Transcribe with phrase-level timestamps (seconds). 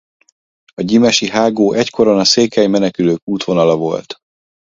[0.73, 4.21] A gyimesi hágó egykoron a székely menekülők útvonala volt.